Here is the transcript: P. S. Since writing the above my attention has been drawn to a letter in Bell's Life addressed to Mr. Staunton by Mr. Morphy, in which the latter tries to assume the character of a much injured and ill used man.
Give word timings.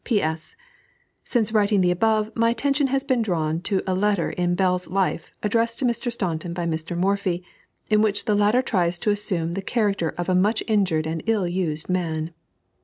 P. 0.03 0.19
S. 0.19 0.55
Since 1.23 1.51
writing 1.51 1.81
the 1.81 1.91
above 1.91 2.31
my 2.35 2.49
attention 2.49 2.87
has 2.87 3.03
been 3.03 3.21
drawn 3.21 3.61
to 3.61 3.83
a 3.85 3.93
letter 3.93 4.31
in 4.31 4.55
Bell's 4.55 4.87
Life 4.87 5.31
addressed 5.43 5.77
to 5.77 5.85
Mr. 5.85 6.11
Staunton 6.11 6.53
by 6.55 6.65
Mr. 6.65 6.97
Morphy, 6.97 7.43
in 7.87 8.01
which 8.01 8.25
the 8.25 8.33
latter 8.33 8.63
tries 8.63 8.97
to 8.97 9.11
assume 9.11 9.53
the 9.53 9.61
character 9.61 10.15
of 10.17 10.27
a 10.27 10.33
much 10.33 10.63
injured 10.67 11.05
and 11.05 11.21
ill 11.27 11.47
used 11.47 11.87
man. 11.87 12.33